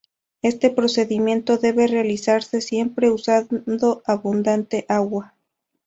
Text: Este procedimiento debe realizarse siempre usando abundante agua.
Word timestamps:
Este 0.41 0.71
procedimiento 0.71 1.57
debe 1.59 1.85
realizarse 1.85 2.59
siempre 2.61 3.11
usando 3.11 4.01
abundante 4.07 4.83
agua. 4.89 5.35